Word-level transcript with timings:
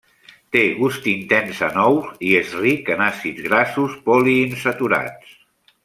Té 0.55 0.61
gust 0.77 1.05
intens 1.11 1.59
a 1.67 1.69
nous 1.75 2.07
i 2.29 2.31
és 2.41 2.57
ric 2.63 2.91
en 2.97 3.05
àcids 3.11 3.47
grassos 3.53 3.95
poliinsaturats. 4.11 5.39